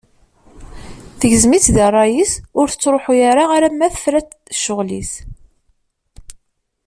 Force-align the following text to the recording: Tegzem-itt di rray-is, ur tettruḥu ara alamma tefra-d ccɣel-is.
Tegzem-itt 1.19 1.71
di 1.75 1.85
rray-is, 1.91 2.33
ur 2.59 2.65
tettruḥu 2.69 3.13
ara 3.29 3.43
alamma 3.55 3.87
tefra-d 3.93 4.29
ccɣel-is. 4.57 5.11